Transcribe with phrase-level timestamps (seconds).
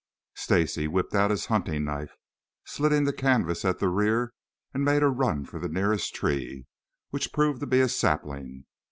[0.33, 2.15] Stacy whipped out his hunting knife,
[2.65, 4.33] slitting the canvas at the rear,
[4.73, 6.65] and made a run for the nearest tree,
[7.11, 8.65] which proved to be a sapling.